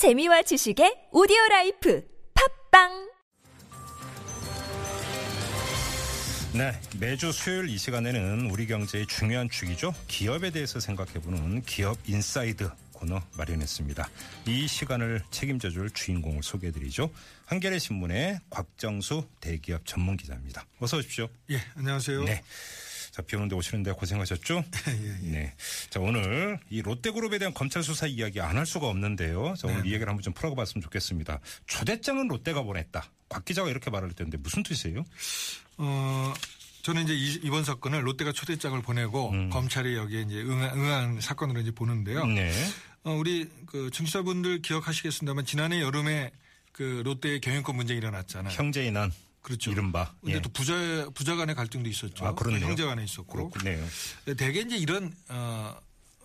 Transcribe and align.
재미와 0.00 0.40
지식의 0.40 1.08
오디오 1.12 1.36
라이프 1.50 2.02
팟빵 2.70 3.10
네, 6.54 6.72
매주 6.98 7.30
수요일 7.32 7.68
이 7.68 7.76
시간에는 7.76 8.50
우리 8.50 8.66
경제의 8.66 9.06
중요한 9.06 9.50
주체죠. 9.50 9.92
기업에 10.08 10.52
대해서 10.52 10.80
생각해보는 10.80 11.60
기업 11.64 11.98
인사이드 12.06 12.70
코너 12.94 13.20
마련했습니다. 13.36 14.08
이 14.46 14.66
시간을 14.66 15.20
책임져줄 15.30 15.90
주인공을 15.90 16.42
소개해드리죠. 16.42 17.10
한겨레 17.44 17.78
신문의 17.78 18.40
곽정수 18.48 19.28
대기업 19.42 19.84
전문 19.84 20.16
기자입니다. 20.16 20.64
어서 20.78 20.96
오십시오. 20.96 21.28
예, 21.50 21.60
안녕하세요. 21.76 22.24
네. 22.24 22.42
자, 23.20 23.26
비 23.26 23.36
오는데 23.36 23.54
오시는데 23.54 23.92
고생하셨죠? 23.92 24.64
예, 24.88 24.92
예. 25.24 25.30
네. 25.30 25.54
자, 25.90 26.00
오늘 26.00 26.58
이 26.70 26.80
롯데그룹에 26.80 27.38
대한 27.38 27.52
검찰 27.52 27.82
수사 27.82 28.06
이야기 28.06 28.40
안 28.40 28.56
할 28.56 28.64
수가 28.66 28.88
없는데요. 28.88 29.54
자, 29.58 29.68
오늘 29.68 29.82
네. 29.82 29.88
이 29.88 29.92
얘기를 29.92 30.08
한번 30.08 30.22
좀 30.22 30.32
풀어가 30.34 30.54
봤으면 30.56 30.82
좋겠습니다. 30.82 31.40
초대장은 31.66 32.28
롯데가 32.28 32.62
보냈다. 32.62 33.04
곽 33.28 33.44
기자가 33.44 33.68
이렇게 33.70 33.90
말을 33.90 34.08
했는데 34.10 34.36
무슨 34.38 34.62
뜻이에요? 34.62 35.04
어, 35.78 36.34
저는 36.82 37.04
이제 37.04 37.14
이- 37.14 37.40
이번 37.44 37.64
사건을 37.64 38.06
롯데가 38.06 38.32
초대장을 38.32 38.80
보내고 38.82 39.32
검찰이 39.50 39.94
여기에 39.96 40.22
이제 40.22 40.40
응한, 40.42 40.78
응한 40.78 41.20
사건으로 41.20 41.60
이제 41.60 41.70
보는데요. 41.70 42.22
음. 42.22 42.34
네. 42.34 42.50
어, 43.04 43.12
우리 43.12 43.48
그 43.66 43.90
청취자분들 43.92 44.62
기억하시겠습니다만 44.62 45.44
지난해 45.46 45.80
여름에 45.80 46.32
그 46.72 47.02
롯데의 47.04 47.40
경영권 47.40 47.76
문제 47.76 47.94
일어났잖아요. 47.94 48.52
형제인한 48.54 49.12
그렇죠. 49.42 49.70
이른바. 49.70 50.14
근데 50.20 50.36
예. 50.36 50.40
또 50.42 50.50
부자 50.50 51.08
부자 51.14 51.34
간의 51.36 51.54
갈등도 51.54 51.88
있었죠. 51.88 52.26
아, 52.26 52.34
그렇네요. 52.34 52.66
형제 52.66 52.84
간에 52.84 53.04
있었고. 53.04 53.50
그렇군요. 53.50 53.86
대개 54.36 54.60
이제 54.60 54.76
이런 54.76 55.12
어, 55.28 55.76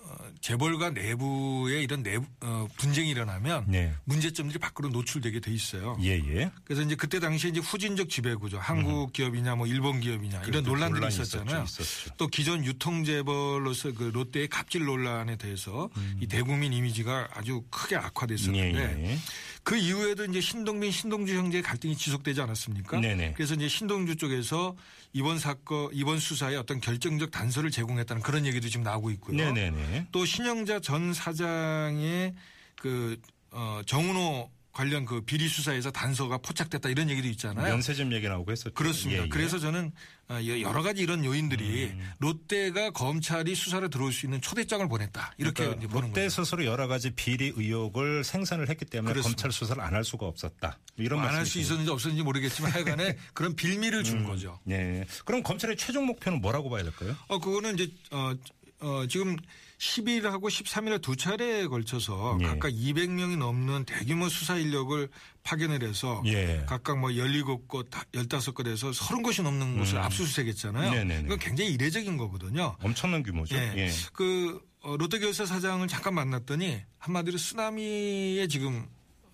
어, 0.07 0.15
재벌가 0.39 0.91
내부의 0.91 1.83
이런 1.83 2.03
내부 2.03 2.25
어, 2.41 2.67
분쟁이 2.77 3.09
일어나면 3.09 3.65
네. 3.67 3.93
문제점들이 4.03 4.59
밖으로 4.59 4.89
노출되게 4.89 5.39
돼 5.39 5.51
있어요. 5.51 5.97
예, 6.03 6.11
예. 6.11 6.51
그래서 6.63 6.83
이제 6.83 6.95
그때 6.95 7.19
당시에 7.19 7.49
이제 7.49 7.59
후진적 7.59 8.09
지배구조, 8.09 8.59
한국 8.59 9.13
기업이냐 9.13 9.55
뭐 9.55 9.65
일본 9.65 9.99
기업이냐 10.01 10.39
이런 10.39 10.51
그래도 10.51 10.69
논란들이 10.69 11.07
있었잖아요. 11.07 11.63
있었죠. 11.63 12.11
또 12.17 12.27
기존 12.27 12.63
유통 12.65 13.03
재벌로서 13.03 13.93
그 13.93 14.03
롯데의 14.03 14.47
갑질 14.47 14.85
논란에 14.85 15.37
대해서 15.37 15.89
이 16.19 16.27
대국민 16.27 16.73
이미지가 16.73 17.29
아주 17.33 17.63
크게 17.71 17.95
악화됐었는데 17.95 18.83
음. 18.83 19.03
예, 19.05 19.09
예. 19.11 19.17
그 19.65 19.75
이후에도 19.75 20.25
이제 20.25 20.39
신동빈, 20.39 20.91
신동주 20.91 21.35
형제의 21.35 21.63
갈등이 21.63 21.97
지속되지 21.97 22.39
않았습니까? 22.39 22.99
네네. 22.99 23.33
그래서 23.33 23.55
이제 23.55 23.67
신동주 23.67 24.15
쪽에서 24.15 24.75
이번 25.11 25.39
사건, 25.39 25.89
이번 25.91 26.19
수사에 26.19 26.55
어떤 26.55 26.79
결정적 26.79 27.31
단서를 27.31 27.71
제공했다는 27.71 28.21
그런 28.21 28.45
얘기도 28.45 28.69
지금 28.69 28.83
나오고 28.83 29.09
있고요. 29.11 29.35
네네네. 29.35 30.09
또 30.11 30.23
신영자 30.23 30.81
전 30.81 31.15
사장의 31.15 32.35
그 32.79 33.19
어, 33.49 33.81
정은호 33.87 34.51
관련 34.75 35.05
그 35.05 35.21
비리 35.21 35.47
수사에서 35.47 35.89
단서가 35.89 36.37
포착됐다 36.39 36.89
이런 36.89 37.09
얘기도 37.09 37.29
있잖아요. 37.29 37.65
면세점 37.65 38.11
얘기 38.11 38.27
나오고 38.27 38.51
했었죠. 38.51 38.73
그렇습니다. 38.73 39.21
예, 39.21 39.25
예. 39.25 39.29
그래서 39.29 39.57
저는 39.57 39.93
어, 40.27 40.37
여러 40.61 40.83
가지 40.83 41.01
이런 41.01 41.23
요인들이 41.23 41.85
음. 41.93 42.11
롯데가 42.19 42.89
검찰이 42.91 43.55
수사를 43.55 43.89
들어올 43.89 44.11
수 44.11 44.25
있는 44.25 44.41
초대장을 44.41 44.85
보냈다. 44.89 45.33
이렇게 45.37 45.63
그러니까 45.63 45.87
보는 45.87 46.07
롯데 46.09 46.23
거죠. 46.23 46.43
스스로 46.43 46.65
여러 46.65 46.87
가지 46.87 47.11
비리 47.11 47.53
의혹을 47.55 48.25
생산을 48.25 48.67
했기 48.69 48.83
때문에 48.83 49.13
그렇습니다. 49.13 49.43
검찰 49.43 49.51
수사를 49.53 49.81
안 49.81 49.93
할 49.95 50.03
수가 50.03 50.25
없었다. 50.25 50.77
이런 50.97 51.21
안할 51.21 51.45
수. 51.45 51.57
있었는지 51.57 51.89
없었는지 51.89 52.21
모르겠지만 52.23 52.71
하여간에 52.73 53.15
그런 53.33 53.55
빌미를 53.55 54.03
준 54.03 54.19
음. 54.19 54.25
거죠. 54.25 54.59
네. 54.65 55.05
그럼 55.23 55.41
검찰의 55.41 55.77
최종 55.77 56.05
목표는 56.05 56.41
뭐라고 56.41 56.69
봐야 56.69 56.83
될까요? 56.83 57.15
어, 57.29 57.39
그거는 57.39 57.75
이제, 57.75 57.89
어, 58.11 58.33
어, 58.79 59.05
지금 59.07 59.35
10일하고 59.77 60.43
13일에 60.43 61.01
두 61.01 61.15
차례에 61.15 61.67
걸쳐서 61.67 62.37
예. 62.41 62.45
각각 62.45 62.69
200명이 62.69 63.37
넘는 63.37 63.85
대규모 63.85 64.29
수사 64.29 64.57
인력을 64.57 65.09
파견을 65.43 65.83
해서 65.83 66.21
예. 66.25 66.63
각각 66.67 66.97
뭐 66.97 67.09
17곳, 67.09 67.89
15곳에서 68.11 68.93
30곳이 68.93 69.43
넘는 69.43 69.77
곳을 69.77 69.97
압수수색했잖아요. 69.99 70.89
음. 70.89 70.93
네네네. 70.95 71.25
이건 71.25 71.39
굉장히 71.39 71.71
이례적인 71.73 72.17
거거든요. 72.17 72.75
엄청난 72.81 73.23
규모죠. 73.23 73.55
예. 73.55 73.73
예. 73.75 73.91
그 74.13 74.61
어, 74.81 74.95
롯데결사 74.97 75.45
사장을 75.45 75.87
잠깐 75.87 76.13
만났더니 76.13 76.81
한마디로 76.99 77.37
쓰나미에 77.37 78.47
지금 78.47 78.87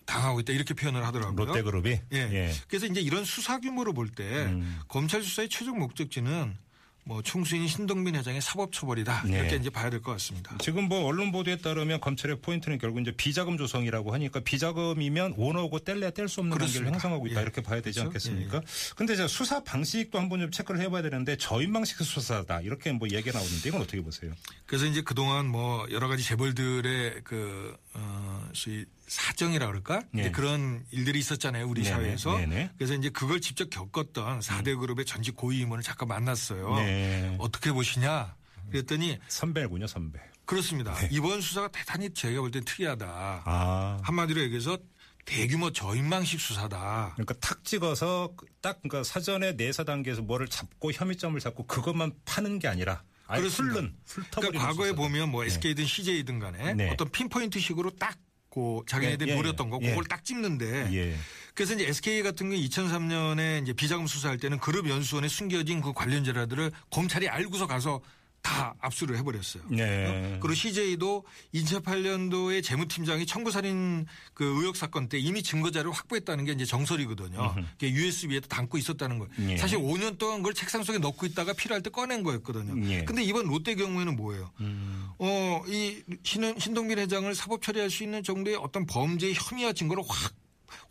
당하고 0.06 0.40
있다 0.42 0.54
이렇게 0.54 0.74
표현을 0.74 1.06
하더라고요. 1.06 1.46
롯데그룹이 1.46 1.90
예. 2.14 2.18
예. 2.18 2.54
그래서 2.68 2.86
이제 2.86 3.00
이런 3.02 3.24
수사 3.26 3.60
규모로 3.60 3.94
볼때 3.94 4.24
음. 4.46 4.80
검찰 4.88 5.24
수사의 5.24 5.50
최종 5.50 5.80
목적지는 5.80 6.58
뭐 7.04 7.22
총수인 7.24 7.68
신동빈 7.68 8.16
회장의 8.16 8.42
사법 8.42 8.72
처벌이다 8.72 9.24
네. 9.26 9.40
이렇게 9.40 9.56
이제 9.56 9.70
봐야 9.70 9.90
될 9.90 10.02
것 10.02 10.12
같습니다. 10.14 10.56
지금 10.60 10.84
뭐 10.88 11.04
언론 11.06 11.32
보도에 11.32 11.58
따르면 11.58 12.00
검찰의 12.00 12.40
포인트는 12.42 12.78
결국 12.78 13.02
이제 13.02 13.12
비자금 13.12 13.58
조성이라고 13.58 14.14
하니까 14.14 14.40
비자금이면 14.42 15.34
원하고 15.38 15.80
뗄래야 15.80 16.12
뗄 16.12 16.28
수 16.30 16.42
없는 16.42 16.52
관계를 16.58 16.68
그렇습니다. 16.72 16.94
형성하고 16.94 17.28
있다 17.28 17.40
예. 17.40 17.44
이렇게 17.44 17.62
봐야 17.62 17.82
되지 17.82 18.00
그렇죠. 18.00 18.10
않겠습니까? 18.10 18.62
근데 18.96 19.16
저 19.16 19.28
수사 19.28 19.64
방식도 19.64 20.20
한번 20.20 20.40
좀 20.42 20.52
체크를 20.52 20.80
해봐야 20.82 21.02
되는데 21.02 21.36
저인 21.38 21.74
방식 21.74 21.98
수사다 22.04 22.62
이렇게 22.62 22.92
뭐 22.92 23.08
얘기가 23.10 23.38
나오는데 23.38 23.70
이건 23.70 23.82
어떻게 23.82 24.02
보세요? 24.02 24.32
그래서 24.68 24.86
이제 24.86 25.02
그동안 25.02 25.48
뭐 25.48 25.88
여러 25.92 26.08
가지 26.08 26.24
재벌들의 26.24 27.22
그, 27.24 27.76
어, 27.94 28.48
소위 28.54 28.86
사정이라 29.12 29.68
그럴까? 29.68 30.04
예. 30.16 30.32
그런 30.32 30.86
일들이 30.92 31.20
있었잖아요. 31.20 31.68
우리 31.68 31.84
네네, 31.84 31.94
사회에서. 31.96 32.38
네네. 32.38 32.72
그래서 32.78 32.94
이제 32.94 33.10
그걸 33.10 33.42
직접 33.42 33.70
겪었던 33.70 34.40
4대 34.40 34.80
그룹의 34.80 35.04
전직 35.06 35.36
고위 35.36 35.60
임원을 35.60 35.84
잠깐 35.84 36.08
만났어요. 36.08 36.76
네. 36.78 37.36
어떻게 37.38 37.74
보시냐? 37.74 38.34
그랬더니 38.72 39.20
선배군요, 39.28 39.88
선배. 39.88 40.18
그렇습니다. 40.46 40.96
이번 41.12 41.42
수사가 41.42 41.68
대단히 41.68 42.14
제가 42.14 42.40
볼 42.40 42.52
땐 42.52 42.64
특이하다. 42.64 43.06
네. 43.06 43.12
아. 43.46 44.00
한마디로 44.02 44.42
얘기해서 44.44 44.78
대규모 45.26 45.74
저인망식 45.74 46.40
수사다. 46.40 47.12
그러니까 47.16 47.34
탁 47.42 47.66
찍어서 47.66 48.34
딱 48.62 48.80
그러니까 48.82 49.04
사전에 49.04 49.52
내사 49.54 49.84
단계에서 49.84 50.22
뭐를 50.22 50.48
잡고 50.48 50.94
혐의점을 50.94 51.38
잡고 51.38 51.68
그것만 51.68 52.14
파는 52.24 52.60
게 52.60 52.70
아니라 52.70 53.04
아예. 53.28 53.42
훑는 53.42 53.94
훑어버리는 54.06 54.32
그러니까 54.52 54.60
과거에 54.68 54.88
수사다. 54.92 55.02
보면 55.02 55.30
뭐 55.32 55.44
SK든 55.44 55.86
CJ든 55.86 56.40
간에 56.40 56.74
네. 56.76 56.90
어떤 56.92 57.10
핀포인트식으로 57.12 57.92
딱 57.98 58.18
고 58.52 58.84
자기네들이 58.86 59.30
예, 59.30 59.34
예, 59.34 59.38
노렸던 59.38 59.70
거 59.70 59.80
예. 59.82 59.90
그걸 59.90 60.04
딱 60.04 60.26
찍는데 60.26 60.90
예. 60.94 61.16
그래서 61.54 61.74
이제 61.74 61.88
SK 61.88 62.22
같은 62.22 62.50
경우 62.50 62.62
2003년에 62.62 63.64
이제 63.64 63.72
비자금 63.72 64.08
수사할 64.08 64.38
때는 64.38 64.60
그룹 64.60 64.90
연수원에 64.90 65.30
숨겨진 65.30 65.82
그 65.82 65.94
관련자들을 65.94 66.70
검찰이 66.90 67.30
알고서 67.30 67.66
가서 67.66 68.02
다 68.41 68.74
압수를 68.79 69.18
해버렸어요. 69.18 69.63
네. 69.69 70.35
어? 70.35 70.40
그리고 70.41 70.56
CJ도 70.56 71.24
2008년도에 71.53 72.63
재무팀장이 72.63 73.25
청구살인 73.25 74.07
그 74.34 74.44
의혹 74.44 74.75
사건 74.75 75.09
때 75.09 75.19
이미 75.19 75.44
증거자를 75.44 75.91
확보했다는 75.91 76.46
게 76.46 76.52
이제 76.53 76.66
정설이거든요. 76.66 77.56
그게 77.74 77.91
USB에도 77.91 78.47
담고 78.47 78.78
있었다는 78.78 79.19
거예요. 79.19 79.31
예. 79.52 79.57
사실 79.57 79.78
5년 79.78 80.18
동안 80.18 80.38
그걸 80.38 80.53
책상 80.53 80.84
속에 80.84 80.97
넣고 80.97 81.25
있다가 81.28 81.53
필요할 81.53 81.84
때 81.84 81.90
꺼낸 81.90 82.24
거였거든요. 82.24 82.84
예. 82.90 83.03
근데 83.03 83.24
이번 83.24 83.47
롯데 83.47 83.75
경우에는 83.75 84.16
뭐예요? 84.16 84.52
음. 84.59 85.09
어, 85.19 85.63
이 85.68 86.02
신, 86.23 86.58
신동빈 86.58 86.97
회장을 87.00 87.34
사법 87.35 87.62
처리할 87.62 87.90
수 87.90 88.03
있는 88.03 88.23
정도의 88.23 88.56
어떤 88.56 88.85
범죄의 88.85 89.35
혐의와 89.35 89.73
증거를 89.73 90.03
확 90.08 90.34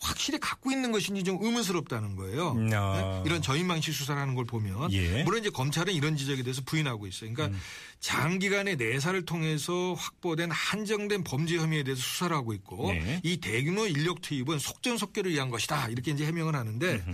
확실히 0.00 0.38
갖고 0.38 0.70
있는 0.70 0.92
것인지 0.92 1.24
좀 1.24 1.38
의문스럽다는 1.40 2.16
거예요. 2.16 2.52
음, 2.52 2.70
아. 2.74 3.22
네? 3.22 3.22
이런 3.26 3.42
저인망식 3.42 3.94
수사를 3.94 4.20
하는 4.20 4.34
걸 4.34 4.44
보면 4.44 4.92
예. 4.92 5.20
음. 5.20 5.24
물론 5.24 5.40
이제 5.40 5.50
검찰은 5.50 5.92
이런 5.92 6.16
지적에 6.16 6.42
대해서 6.42 6.62
부인하고 6.64 7.06
있어요. 7.06 7.32
그러니까 7.32 7.58
장기간의 8.00 8.76
내사를 8.76 9.24
통해서 9.24 9.94
확보된 9.94 10.50
한정된 10.50 11.24
범죄 11.24 11.56
혐의에 11.56 11.82
대해서 11.82 12.00
수사를 12.02 12.34
하고 12.34 12.52
있고 12.52 12.92
네. 12.92 13.20
이 13.22 13.38
대규모 13.38 13.86
인력 13.86 14.22
투입은 14.22 14.58
속전속결을 14.58 15.32
위한 15.32 15.50
것이다 15.50 15.88
이렇게 15.88 16.12
이제 16.12 16.24
해명을 16.26 16.54
하는데 16.54 17.04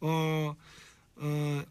어, 0.00 0.54
어 1.16 1.62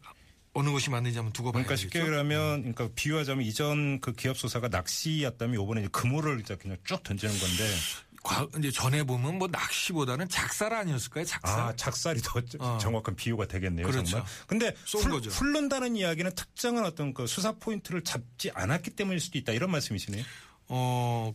어느 0.56 0.70
것이 0.70 0.88
맞는지 0.88 1.18
한번 1.18 1.32
두고 1.34 1.52
그러니까 1.52 1.74
봐야겠죠. 1.74 1.82
쉽게 1.82 2.02
말하면 2.02 2.72
그러니까 2.72 2.88
비유하자면 2.94 3.44
이전 3.44 4.00
그 4.00 4.12
기업 4.14 4.38
수사가 4.38 4.68
낚시였다면 4.68 5.60
이번에 5.62 5.82
이제 5.82 6.40
이제 6.40 6.56
그냥 6.56 6.78
쭉 6.84 7.02
던지는 7.02 7.38
건데 7.38 7.74
과- 8.26 8.48
이제 8.58 8.70
전에 8.70 9.04
보면 9.04 9.38
뭐 9.38 9.48
낚시보다는 9.50 10.28
작살 10.28 10.72
아니었을까요? 10.74 11.24
작살. 11.24 11.60
아 11.60 11.72
작살이 11.76 12.20
더 12.22 12.42
어. 12.58 12.78
정확한 12.78 13.14
비유가 13.14 13.46
되겠네요 13.46 13.86
그렇죠. 13.86 14.04
정말. 14.10 14.28
근데 14.46 14.74
거죠. 15.10 15.30
훑는다는 15.30 15.96
이야기는 15.96 16.34
특정한 16.34 16.84
어떤 16.84 17.14
그 17.14 17.26
수사 17.26 17.52
포인트를 17.52 18.02
잡지 18.02 18.50
않았기 18.52 18.90
때문일 18.90 19.20
수도 19.20 19.38
있다 19.38 19.52
이런 19.52 19.70
말씀이시네요. 19.70 20.24
어 20.68 21.32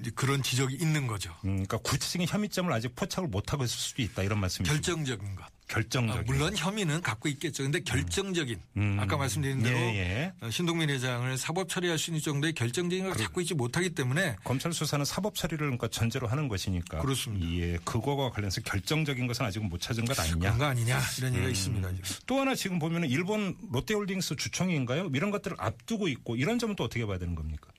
이제 0.00 0.10
그런 0.14 0.42
지적이 0.42 0.76
있는 0.76 1.06
거죠. 1.06 1.30
음, 1.44 1.64
그러니까 1.64 1.78
구체적인 1.78 2.26
혐의점을 2.28 2.72
아직 2.72 2.94
포착을 2.94 3.28
못하고 3.28 3.64
있을 3.64 3.76
수도 3.76 4.02
있다 4.02 4.22
이런 4.22 4.38
말씀이시죠. 4.40 4.72
결정적인 4.74 5.36
것. 5.36 5.44
결정적인. 5.70 6.20
아, 6.20 6.24
물론 6.26 6.56
혐의는 6.56 7.00
갖고 7.00 7.28
있겠죠. 7.28 7.62
근데 7.62 7.80
결정적인 7.80 8.60
음. 8.76 8.96
아까 8.98 9.16
말씀드린 9.16 9.62
대로 9.62 9.78
예, 9.78 9.98
예. 9.98 10.32
어, 10.40 10.50
신동민 10.50 10.90
회장을 10.90 11.38
사법 11.38 11.68
처리할 11.68 11.96
수 11.96 12.10
있는 12.10 12.20
정도의 12.20 12.54
결정적인 12.54 13.04
걸 13.04 13.14
갖고 13.14 13.40
있지 13.40 13.54
못하기 13.54 13.90
때문에 13.90 14.36
검찰 14.42 14.72
수사는 14.72 15.04
사법 15.04 15.36
처리를 15.36 15.58
그러니까 15.58 15.86
전제로 15.86 16.26
하는 16.26 16.48
것이니까. 16.48 16.98
그렇습니다. 16.98 17.46
예, 17.52 17.78
그거와 17.84 18.30
관련해서 18.30 18.60
결정적인 18.62 19.28
것은 19.28 19.46
아직은 19.46 19.68
못 19.68 19.80
찾은 19.80 20.04
것 20.06 20.18
아니냐. 20.18 20.38
그런 20.38 20.58
거 20.58 20.64
아니냐 20.64 21.00
이런 21.18 21.32
음. 21.32 21.36
얘기가 21.36 21.50
있습니다. 21.50 21.88
지금. 21.88 22.20
또 22.26 22.40
하나 22.40 22.54
지금 22.56 22.80
보면은 22.80 23.08
일본 23.08 23.56
롯데홀딩스 23.70 24.36
주총인가요? 24.36 25.10
이런 25.14 25.30
것들을 25.30 25.56
앞두고 25.60 26.08
있고 26.08 26.34
이런 26.34 26.58
점은 26.58 26.74
또 26.74 26.82
어떻게 26.84 27.06
봐야 27.06 27.18
되는 27.18 27.36
겁니까? 27.36 27.70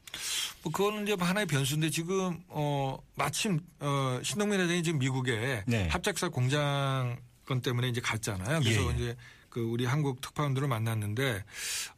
뭐 0.63 0.71
그거는 0.71 1.03
이제 1.03 1.15
하나의 1.19 1.45
변수인데 1.45 1.89
지금 1.89 2.39
어 2.47 2.97
마침 3.15 3.59
어 3.79 4.19
신동민 4.23 4.59
회장이 4.61 4.83
지금 4.83 4.99
미국에 4.99 5.63
네. 5.65 5.87
합작사 5.87 6.29
공장 6.29 7.17
건 7.51 7.61
때문에 7.61 7.89
이제 7.89 7.99
갔잖아요. 7.99 8.61
그래서 8.61 8.81
예, 8.81 8.87
예. 8.87 8.93
이제 8.93 9.15
그 9.49 9.59
우리 9.59 9.85
한국 9.85 10.21
특파원들을 10.21 10.67
만났는데 10.69 11.43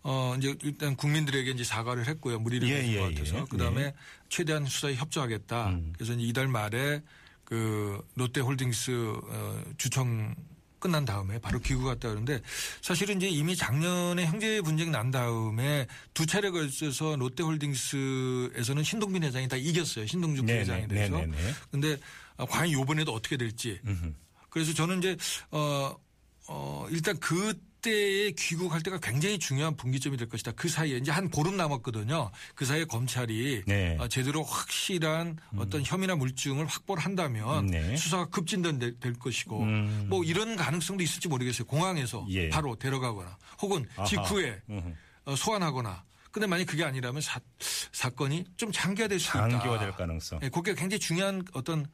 어 0.02 0.36
이제 0.38 0.56
일단 0.64 0.96
국민들에게 0.96 1.52
이제 1.52 1.64
사과를 1.64 2.08
했고요. 2.08 2.40
무리를 2.40 2.68
예, 2.68 2.82
빚은 2.82 2.94
예, 2.94 3.00
것 3.00 3.14
같아서 3.14 3.38
예. 3.38 3.46
그다음에 3.50 3.84
네. 3.84 3.94
최대한 4.30 4.66
수사에 4.66 4.96
협조하겠다. 4.96 5.70
음. 5.70 5.94
그래서 5.96 6.14
이달 6.14 6.48
말에 6.48 7.04
그 7.44 8.04
롯데홀딩스 8.16 9.14
어, 9.24 9.64
주청 9.78 10.36
끝난 10.80 11.06
다음에 11.06 11.40
바로 11.40 11.60
귀국 11.60 11.86
갔다 11.86 12.10
그러는데 12.10 12.42
사실은 12.82 13.16
이제 13.18 13.30
이미 13.30 13.56
작년에 13.56 14.26
형제 14.26 14.60
분쟁 14.60 14.92
난 14.92 15.12
다음에 15.12 15.88
두 16.14 16.26
차례 16.26 16.50
걸쳐서 16.50 17.16
롯데홀딩스에서는 17.16 18.84
신동빈 18.84 19.24
회장이 19.24 19.48
다 19.48 19.56
이겼어요. 19.56 20.08
신동준 20.08 20.46
네네, 20.46 20.60
회장에 20.62 20.88
대해서. 20.88 21.18
네네네. 21.20 21.54
근데 21.72 21.98
아, 22.36 22.46
과연 22.46 22.68
이번에도 22.68 23.14
어떻게 23.14 23.38
될지. 23.38 23.80
그래서 24.54 24.72
저는 24.72 25.00
이제 25.00 25.18
어, 25.50 25.96
어, 26.48 26.86
일단 26.92 27.20
그때에 27.20 28.32
귀국할 28.38 28.84
때가 28.84 29.00
굉장히 29.00 29.40
중요한 29.40 29.76
분기점이 29.76 30.16
될 30.16 30.30
것이다. 30.30 30.52
그 30.52 30.70
사이에 30.70 30.98
이제 30.98 31.10
한 31.10 31.28
보름 31.30 31.58
남았거든요. 31.58 32.30
그 32.54 32.64
사이에 32.64 32.86
검찰이 32.86 33.64
네. 33.66 33.98
어, 34.00 34.08
제대로 34.08 34.44
확실한 34.44 35.38
어떤 35.58 35.84
혐의나 35.84 36.16
물증을 36.16 36.68
확보를 36.68 37.04
한다면 37.04 37.66
네. 37.66 37.98
수사가 37.98 38.26
급진될 38.30 39.00
될 39.00 39.14
것이고 39.14 39.64
음. 39.64 40.06
뭐 40.08 40.24
이런 40.24 40.56
가능성도 40.56 41.02
있을지 41.02 41.28
모르겠어요. 41.28 41.66
공항에서 41.66 42.24
예. 42.30 42.50
바로 42.50 42.76
데려가거나 42.76 43.36
혹은 43.60 43.88
아하. 43.96 44.06
직후에. 44.06 44.62
어, 45.26 45.36
소환하거나. 45.36 46.04
근데 46.32 46.48
만약 46.48 46.66
그게 46.66 46.84
아니라면 46.84 47.22
사, 47.22 47.40
사건이 47.92 48.44
좀 48.58 48.72
장기화될 48.72 49.20
수 49.20 49.30
있다. 49.30 49.50
장기화될 49.50 49.92
가능성. 49.94 50.40
예, 50.44 50.50
그게 50.50 50.76
굉장히 50.76 51.00
중요한 51.00 51.44
어떤 51.54 51.88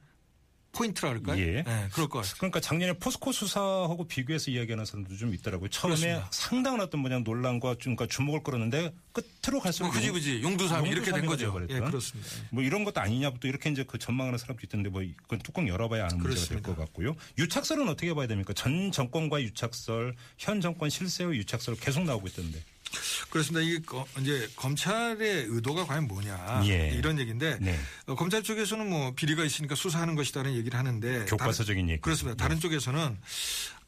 포인트라 0.72 1.10
그럴까요? 1.10 1.40
예. 1.40 1.64
그럴 1.92 2.08
것 2.08 2.20
같아요. 2.20 2.34
그러니까 2.38 2.60
작년에 2.60 2.92
포스코 2.94 3.32
수사하고 3.32 4.06
비교해서 4.06 4.50
이야기하는 4.50 4.84
사람도 4.84 5.16
좀 5.16 5.34
있더라고요. 5.34 5.68
처음에 5.68 5.96
그렇습니다. 5.96 6.28
상당한 6.32 6.80
어떤 6.80 7.00
뭐냐 7.00 7.18
논란과 7.20 7.76
좀 7.78 7.96
그러니까 7.96 8.06
주목을 8.14 8.42
끌었는데 8.42 8.94
끝으로 9.12 9.60
갈수록 9.60 9.88
뭐 9.88 9.94
그지 9.94 10.10
그지 10.10 10.42
용두사미 10.42 10.86
이렇게 10.86 11.12
된 11.12 11.26
거죠. 11.26 11.66
예. 11.68 11.80
그렇습니다. 11.80 12.30
예. 12.38 12.46
뭐 12.50 12.62
이런 12.62 12.84
것도 12.84 13.00
아니냐 13.00 13.32
또 13.40 13.48
이렇게 13.48 13.70
이제 13.70 13.84
그 13.84 13.98
전망하는 13.98 14.38
사람도 14.38 14.60
있던데 14.64 14.90
뭐 14.90 15.02
그건 15.22 15.40
뚜껑 15.40 15.68
열어봐야 15.68 16.04
아는 16.04 16.18
문제가 16.18 16.46
될. 16.46 16.62
것 16.62 16.76
같고요. 16.76 17.16
유착설은 17.38 17.88
어떻게 17.88 18.14
봐야 18.14 18.26
됩니까? 18.26 18.52
전 18.52 18.92
정권과 18.92 19.42
유착설, 19.42 20.14
현 20.38 20.60
정권 20.60 20.90
실세의 20.90 21.30
유착설 21.38 21.76
계속 21.76 22.04
나오고 22.04 22.28
있던데. 22.28 22.62
그렇습니다. 23.30 23.60
이게 23.64 23.80
거- 23.80 24.06
이제 24.20 24.48
검찰의 24.56 25.46
의도가 25.48 25.86
과연 25.86 26.08
뭐냐 26.08 26.62
예. 26.66 26.90
이런 26.90 27.18
얘기인데 27.18 27.58
네. 27.60 27.78
어, 28.06 28.14
검찰 28.16 28.42
쪽에서는 28.42 28.88
뭐 28.90 29.12
비리가 29.14 29.44
있으니까 29.44 29.74
수사하는 29.76 30.16
것이다는 30.16 30.54
얘기를 30.56 30.78
하는데 30.78 31.24
교과서적인 31.26 31.84
다른- 31.84 31.90
얘기. 31.90 32.00
그렇습니다. 32.00 32.36
다른 32.42 32.58
쪽에서는 32.60 33.16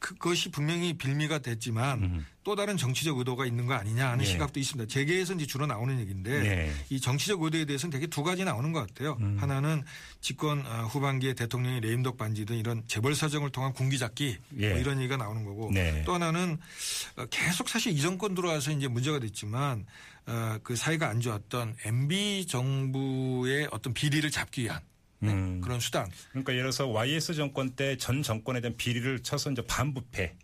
그것이 0.02 0.50
분명히 0.50 0.94
빌미가 0.94 1.38
됐지만 1.38 2.25
또 2.43 2.56
다른 2.56 2.76
정치적 2.76 3.19
의도가 3.19 3.46
있는 3.46 3.66
거 3.66 3.75
아니냐 3.75 4.10
하는 4.10 4.25
예. 4.25 4.28
시각도 4.28 4.58
있습니다. 4.58 4.93
재계에서 4.93 5.34
이제 5.34 5.46
주로 5.46 5.64
나오는 5.66 5.99
얘기인데 6.00 6.40
네. 6.40 6.72
이 6.90 7.00
정치적 7.00 7.40
의도에 7.40 7.64
대해서는 7.64 7.93
되게 7.93 8.08
두 8.08 8.25
가지 8.25 8.44
나오는 8.44 8.72
것 8.72 8.81
같아요. 8.81 9.16
음. 9.20 9.37
하나는 9.38 9.84
집권 10.20 10.66
어, 10.66 10.87
후반기에 10.87 11.34
대통령이 11.34 11.81
레임덕 11.81 12.16
반지 12.16 12.44
등 12.44 12.58
이런 12.58 12.82
재벌 12.88 13.14
사정을 13.14 13.50
통한 13.50 13.72
군기잡기 13.72 14.38
예. 14.58 14.70
뭐 14.70 14.78
이런 14.78 14.99
얘기가 14.99 15.16
나오는 15.16 15.44
거고 15.44 15.70
네. 15.72 16.02
또 16.04 16.14
하나는 16.14 16.58
어, 17.16 17.25
계속 17.31 17.69
사실 17.69 17.93
이 17.93 18.00
정권 18.00 18.34
들어와서 18.34 18.72
이제 18.72 18.88
문제가 18.88 19.20
됐지만 19.20 19.87
어, 20.26 20.58
그 20.64 20.75
사이가 20.75 21.08
안 21.08 21.20
좋았던 21.20 21.76
MB 21.84 22.46
정부의 22.49 23.69
어떤 23.70 23.94
비리를 23.94 24.28
잡기 24.32 24.64
위한 24.64 24.81
네, 25.22 25.32
음. 25.32 25.60
그런 25.60 25.78
수단. 25.80 26.10
그러니까 26.30 26.52
예를 26.52 26.64
들어서 26.64 26.88
YS 26.88 27.34
정권 27.34 27.70
때 27.70 27.96
전 27.96 28.22
정권에 28.22 28.60
대한 28.60 28.76
비리를 28.76 29.22
쳐서 29.22 29.50
이제 29.50 29.62
반부패. 29.62 30.34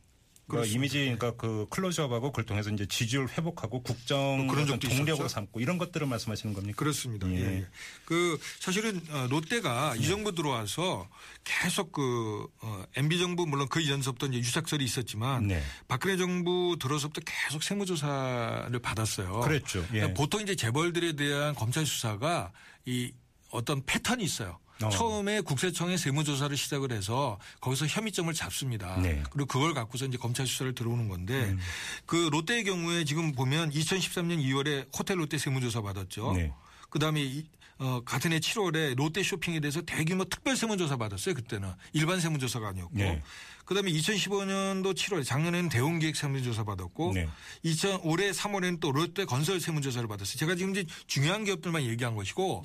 그. 0.49 0.65
이미지 0.65 1.01
그러니까 1.01 1.33
그 1.33 1.67
클로즈업하고 1.69 2.31
그걸 2.33 2.47
통해서 2.47 2.71
이제 2.71 2.87
지지율 2.87 3.29
회복하고 3.29 3.83
국정 3.83 4.47
뭐 4.47 4.55
그런 4.55 4.79
동력으로 4.79 5.13
있었죠. 5.15 5.29
삼고 5.29 5.61
이런 5.61 5.77
것들을 5.77 6.07
말씀하시는 6.07 6.55
겁니까? 6.55 6.79
그렇습니다. 6.79 7.29
예. 7.31 7.37
예. 7.37 7.41
예. 7.59 7.67
그 8.07 8.39
사실은 8.59 8.99
어, 9.11 9.27
롯데가 9.29 9.95
이 9.97 10.07
정부 10.07 10.35
들어와서 10.35 11.07
계속 11.45 11.93
그 11.93 12.47
어, 12.63 12.83
MB 12.97 13.19
정부 13.19 13.47
물론 13.47 13.69
그 13.69 13.81
이전서부터 13.83 14.29
이제 14.29 14.39
유착설이 14.39 14.83
있었지만 14.83 15.49
네. 15.49 15.63
박근혜 15.87 16.17
정부 16.17 16.79
들어서부터 16.81 17.21
계속 17.27 17.63
세무조사를 17.63 18.79
받았어요. 18.79 19.41
그랬죠. 19.41 19.81
예. 19.93 19.99
그러니까 19.99 20.15
보통 20.15 20.41
이제 20.41 20.57
재벌들에 20.57 21.13
대한 21.13 21.55
검찰 21.55 21.85
수사가 21.85 22.53
이 22.87 23.13
어떤 23.51 23.85
패턴이 23.85 24.25
있어요. 24.25 24.59
어. 24.83 24.91
처음에 24.91 25.41
국세청에 25.41 25.97
세무조사를 25.97 26.57
시작을 26.57 26.93
해서 26.93 27.39
거기서 27.61 27.87
혐의점을 27.87 28.33
잡습니다. 28.33 28.97
네. 29.01 29.23
그리고 29.31 29.47
그걸 29.47 29.75
갖고서 29.75 30.07
이제 30.07 30.17
검찰 30.17 30.47
수사를 30.47 30.75
들어오는 30.75 31.09
건데 31.09 31.45
음. 31.45 31.59
그 32.07 32.29
롯데의 32.31 32.65
경우에 32.65 33.05
지금 33.05 33.33
보면 33.33 33.71
2013년 33.71 34.43
2월에 34.43 34.87
호텔 34.97 35.19
롯데 35.19 35.39
세무조사 35.39 35.83
받았죠. 35.83 36.33
네. 36.35 36.53
그다음에 36.91 37.23
이, 37.23 37.45
어, 37.79 38.01
같은 38.05 38.33
해 38.33 38.39
7월에 38.39 38.97
롯데 38.97 39.23
쇼핑에 39.23 39.61
대해서 39.61 39.83
대규모 39.83 40.25
특별 40.25 40.57
세무조사 40.57 40.97
받았어요. 40.97 41.35
그때는 41.35 41.71
일반 41.93 42.21
세무조사가 42.21 42.69
아니었고. 42.69 42.97
네. 42.97 43.23
그다음에 43.65 43.93
2015년도 43.93 44.95
7월 44.95 45.25
작년에는 45.25 45.69
대웅기획 45.69 46.17
세무조사 46.17 46.65
받았고 46.65 47.13
네. 47.13 47.29
2000 47.65 48.01
올해 48.03 48.31
3월에는 48.31 48.81
또 48.81 48.93
롯데 48.93 49.27
건설 49.27 49.61
세무조사를 49.61 50.09
받았어요. 50.09 50.39
제가 50.39 50.55
지금 50.55 50.71
이제 50.71 50.87
중요한 51.07 51.45
기업들만 51.45 51.83
얘기한 51.83 52.15
것이고 52.15 52.65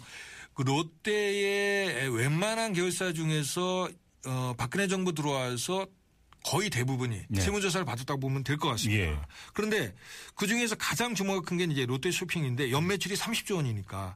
그 0.54 0.62
롯데의 0.64 2.10
웬만한 2.16 2.74
계열사 2.74 3.14
중에서 3.14 3.90
어, 4.26 4.54
박근혜 4.58 4.88
정부 4.88 5.14
들어와서 5.14 5.88
거의 6.46 6.70
대부분이 6.70 7.22
네. 7.30 7.42
세무조사를 7.42 7.86
받았다고 7.86 8.20
보면 8.20 8.44
될 8.44 8.58
것 8.58 8.68
같습니다. 8.70 9.02
예. 9.04 9.18
그런데 9.54 9.96
그 10.36 10.46
중에서 10.46 10.76
가장 10.76 11.14
규모가 11.14 11.42
큰 11.42 11.58
게 11.58 11.64
이제 11.64 11.86
롯데 11.86 12.12
쇼핑인데 12.12 12.70
연매출이 12.72 13.16
30조 13.16 13.56
원이니까. 13.56 14.16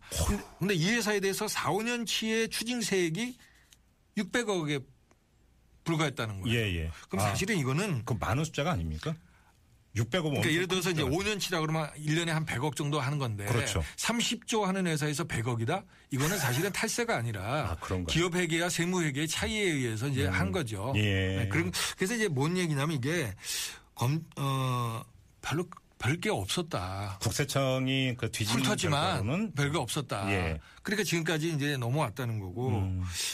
근데 0.60 0.74
이 0.74 0.90
회사에 0.90 1.20
대해서 1.22 1.48
4, 1.48 1.72
5년치의 1.72 2.52
추징세액이 2.52 3.38
600억에 4.18 4.84
불과했다는 5.86 6.42
거예요. 6.42 6.58
예, 6.58 6.76
예. 6.84 6.92
그럼 7.10 7.24
아, 7.26 7.30
사실은 7.30 7.58
이거는 7.58 8.04
그 8.04 8.14
많은 8.20 8.44
숫자가 8.44 8.72
아닙니까? 8.72 9.16
600억 9.98 10.26
원. 10.26 10.34
그러니까 10.36 10.54
예를 10.54 10.68
들어서 10.68 10.92
이제 10.92 11.04
5년치라 11.04 11.60
그러면 11.62 11.90
1년에 11.98 12.28
한 12.28 12.46
100억 12.46 12.76
정도 12.76 13.00
하는 13.00 13.18
건데 13.18 13.46
그렇죠. 13.46 13.84
30조 13.98 14.64
하는 14.64 14.88
회사에서 14.88 15.26
100억이다? 15.26 15.84
이거는 16.12 16.38
사실은 16.38 16.72
탈세가 16.72 17.16
아니라 17.16 17.78
아? 17.82 18.06
기업 18.08 18.36
회계와 18.36 18.70
세무 18.70 19.04
회계의 19.04 19.28
차이에 19.28 19.62
의해서 19.62 20.08
이제 20.08 20.26
한 20.28 20.52
거죠. 20.52 20.94
예. 20.96 21.38
네, 21.38 21.48
그럼 21.50 21.72
그래서 21.98 22.16
이제 22.16 22.28
뭔 22.28 22.58
얘기냐면 22.58 22.96
이게 22.96 23.34
검, 23.96 24.24
어, 24.38 25.04
별로 25.42 25.66
별게 26.00 26.30
없었다. 26.30 27.18
국세청이 27.22 28.16
그 28.18 28.30
뒤집는 28.32 28.66
훑었지만 28.66 29.52
별거 29.54 29.80
없었다. 29.80 30.32
예. 30.32 30.52
음. 30.52 30.58
그러니까 30.84 31.04
지금까지 31.04 31.54
이제 31.54 31.76
넘어왔다는 31.78 32.40
거고. 32.40 32.70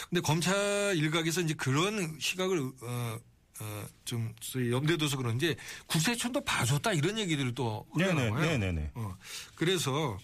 근데 0.10 0.22
검찰 0.22 0.96
일각에서 0.96 1.42
이제 1.42 1.54
그런 1.56 2.18
시각을 2.20 2.72
어, 2.82 3.18
어, 3.60 3.86
좀 4.06 4.34
염두에 4.72 4.98
둬서 4.98 5.18
그런지 5.18 5.56
국세청도 5.88 6.42
봐줬다 6.44 6.94
이런 6.94 7.18
얘기들을 7.20 7.54
또 7.56 7.86
흘러나와요. 7.94 8.34
네네네. 8.46 8.92
어, 8.96 9.16
그래서 9.56 10.18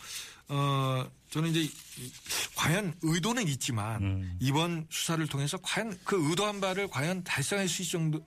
어, 0.48 1.10
저는 1.30 1.52
이제 1.52 1.62
이- 1.62 2.12
과연 2.56 2.96
의도는 3.04 3.48
있지만 3.50 4.02
음. 4.04 4.38
이번 4.40 4.88
수사를 4.90 5.26
통해서 5.28 5.58
과연 5.62 5.98
그 6.04 6.30
의도한 6.30 6.60
바를 6.60 6.88
과연 6.88 7.24
달성할 7.24 7.68
수 7.68 7.84
있을 7.84 7.92
정도의 8.00 8.24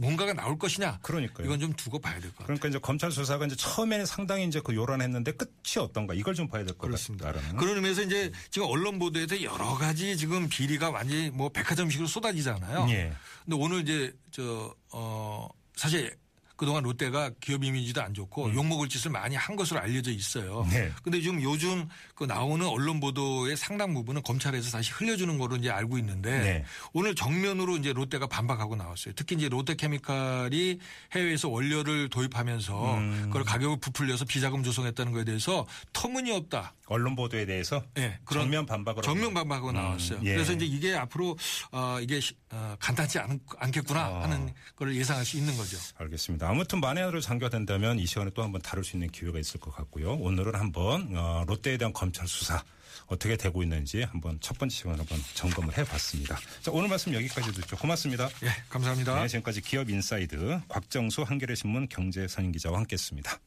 뭔가가 0.00 0.32
나올 0.32 0.58
것이냐. 0.58 0.98
그러니까요. 1.02 1.46
이건 1.46 1.60
좀 1.60 1.72
두고 1.74 1.98
봐야 2.00 2.14
될 2.14 2.30
것 2.30 2.38
같아요. 2.38 2.46
그러니까 2.46 2.68
이제 2.68 2.78
검찰 2.78 3.12
수사가 3.12 3.46
이제 3.46 3.54
처음에는 3.56 4.04
상당히 4.06 4.44
이제 4.46 4.60
그 4.64 4.74
요란했는데 4.74 5.32
끝이 5.32 5.78
어떤가 5.78 6.14
이걸 6.14 6.34
좀 6.34 6.48
봐야 6.48 6.64
될 6.64 6.76
것. 6.76 6.90
같다라는. 6.90 7.56
그런 7.56 7.76
의미에서 7.76 8.02
이제 8.02 8.32
지금 8.50 8.66
언론 8.68 8.98
보도에서 8.98 9.42
여러 9.42 9.74
가지 9.74 10.16
지금 10.16 10.48
비리가 10.48 10.90
완전히 10.90 11.30
뭐 11.30 11.48
백화점식으로 11.50 12.08
쏟아지잖아요. 12.08 12.86
예. 12.90 13.12
근데 13.44 13.56
오늘 13.56 13.82
이제 13.82 14.12
저, 14.32 14.74
어, 14.90 15.48
사실 15.76 16.16
그동안 16.60 16.82
롯데가 16.82 17.30
기업 17.40 17.64
이미지도 17.64 18.02
안 18.02 18.12
좋고 18.12 18.52
욕먹을 18.52 18.86
짓을 18.90 19.10
많이 19.10 19.34
한 19.34 19.56
것으로 19.56 19.80
알려져 19.80 20.10
있어요. 20.10 20.60
음. 20.64 20.68
네. 20.68 20.92
근데 21.02 21.18
지금 21.18 21.40
요즘 21.42 21.88
그 22.14 22.24
나오는 22.24 22.66
언론 22.66 23.00
보도의 23.00 23.56
상당 23.56 23.94
부분은 23.94 24.22
검찰에서 24.22 24.70
다시 24.70 24.92
흘려주는 24.92 25.38
거로 25.38 25.56
이제 25.56 25.70
알고 25.70 25.96
있는데 25.96 26.38
네. 26.38 26.64
오늘 26.92 27.14
정면으로 27.14 27.78
이제 27.78 27.94
롯데가 27.94 28.26
반박하고 28.26 28.76
나왔어요. 28.76 29.14
특히 29.16 29.36
이제 29.36 29.48
롯데케미칼이 29.48 30.78
해외에서 31.12 31.48
원료를 31.48 32.10
도입하면서 32.10 32.94
음. 32.98 33.22
그걸 33.28 33.42
가격을 33.44 33.78
부풀려서 33.80 34.26
비자금 34.26 34.62
조성했다는 34.62 35.12
거에 35.12 35.24
대해서 35.24 35.66
터무니없다. 35.94 36.74
언론 36.88 37.14
보도에 37.16 37.46
대해서 37.46 37.82
예, 37.98 38.18
그런 38.24 38.44
정면 38.44 38.66
반박을 38.66 39.02
정면 39.02 39.26
하고. 39.26 39.34
반박하고 39.34 39.68
음, 39.70 39.74
나왔어요. 39.76 40.18
예. 40.24 40.34
그래서 40.34 40.52
이제 40.52 40.66
이게 40.66 40.94
앞으로 40.94 41.38
어, 41.70 41.98
이게 42.02 42.18
시- 42.20 42.34
어, 42.50 42.74
간단치 42.80 43.18
않, 43.20 43.38
않겠구나 43.58 44.00
아. 44.00 44.22
하는 44.24 44.52
걸 44.76 44.94
예상할 44.96 45.24
수 45.24 45.36
있는 45.38 45.56
거죠. 45.56 45.78
알겠습니다. 45.98 46.49
아무튼 46.50 46.80
만에 46.80 47.00
하나로 47.00 47.20
장기화된다면 47.20 48.00
이 48.00 48.06
시간에 48.06 48.30
또 48.34 48.42
한번 48.42 48.60
다룰 48.60 48.84
수 48.84 48.96
있는 48.96 49.08
기회가 49.08 49.38
있을 49.38 49.60
것 49.60 49.72
같고요. 49.72 50.14
오늘은 50.14 50.56
한번 50.56 51.16
어, 51.16 51.44
롯데에 51.46 51.76
대한 51.76 51.92
검찰 51.92 52.26
수사 52.26 52.64
어떻게 53.06 53.36
되고 53.36 53.62
있는지 53.62 54.02
한번 54.02 54.36
첫 54.40 54.58
번째 54.58 54.74
시간을 54.74 54.98
한번 54.98 55.18
점검을 55.34 55.78
해봤습니다. 55.78 56.38
자 56.60 56.72
오늘 56.72 56.88
말씀 56.88 57.14
여기까지 57.14 57.52
듣죠. 57.52 57.76
고맙습니다. 57.76 58.28
예, 58.42 58.48
감사합니다. 58.68 59.20
네, 59.20 59.28
지금까지 59.28 59.60
기업 59.60 59.90
인사이드 59.90 60.60
곽정수 60.68 61.22
한겨레 61.22 61.54
신문 61.54 61.88
경제 61.88 62.26
선임 62.26 62.50
기자와 62.50 62.78
함께했습니다. 62.78 63.38